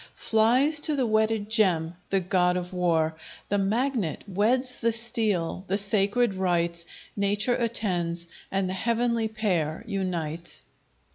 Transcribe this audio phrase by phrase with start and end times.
[0.15, 3.15] Flies to the wedded gem the God of War.
[3.49, 10.65] The Magnet weds the Steel: the sacred rites Nature attends, and th' heavenly pair unites.